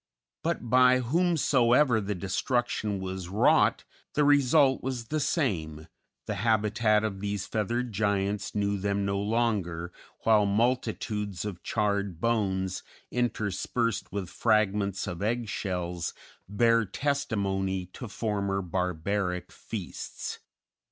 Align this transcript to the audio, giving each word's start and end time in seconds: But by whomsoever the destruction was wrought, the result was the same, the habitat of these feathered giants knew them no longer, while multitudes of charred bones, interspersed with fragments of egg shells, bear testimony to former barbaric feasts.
But 0.41 0.67
by 0.67 0.97
whomsoever 1.01 2.01
the 2.01 2.15
destruction 2.15 2.99
was 2.99 3.27
wrought, 3.29 3.83
the 4.15 4.23
result 4.23 4.81
was 4.81 5.09
the 5.09 5.19
same, 5.19 5.87
the 6.25 6.33
habitat 6.41 7.03
of 7.03 7.19
these 7.19 7.45
feathered 7.45 7.91
giants 7.91 8.55
knew 8.55 8.79
them 8.79 9.05
no 9.05 9.19
longer, 9.19 9.93
while 10.21 10.47
multitudes 10.47 11.45
of 11.45 11.61
charred 11.61 12.19
bones, 12.19 12.81
interspersed 13.11 14.11
with 14.11 14.31
fragments 14.31 15.05
of 15.05 15.21
egg 15.21 15.47
shells, 15.47 16.15
bear 16.49 16.83
testimony 16.83 17.85
to 17.93 18.07
former 18.07 18.63
barbaric 18.63 19.51
feasts. 19.51 20.39